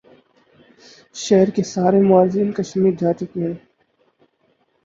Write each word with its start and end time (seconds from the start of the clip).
شہر 1.15 1.47
کے 1.55 1.63
سارے 1.73 1.99
معززین 2.09 2.49
کشمیر 2.57 2.93
جا 3.01 3.11
چکے 3.19 3.39
ہیں 3.45 3.53